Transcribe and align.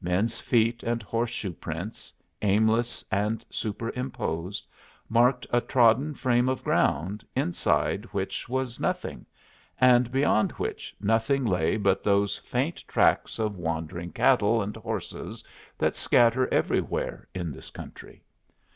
Men's 0.00 0.40
feet 0.40 0.82
and 0.82 1.00
horseshoe 1.00 1.52
prints, 1.52 2.12
aimless 2.42 3.04
and 3.08 3.44
superimposed, 3.50 4.66
marked 5.08 5.46
a 5.52 5.60
trodden 5.60 6.12
frame 6.12 6.48
of 6.48 6.64
ground, 6.64 7.24
inside 7.36 8.04
which 8.06 8.48
was 8.48 8.80
nothing, 8.80 9.24
and 9.80 10.10
beyond 10.10 10.50
which 10.52 10.92
nothing 11.00 11.44
lay 11.44 11.76
but 11.76 12.02
those 12.02 12.36
faint 12.38 12.78
tracks 12.88 13.38
of 13.38 13.54
wandering 13.56 14.10
cattle 14.10 14.60
and 14.60 14.74
horses 14.74 15.44
that 15.78 15.94
scatter 15.94 16.52
everywhere 16.52 17.28
in 17.32 17.52
this 17.52 17.70
country. 17.70 18.24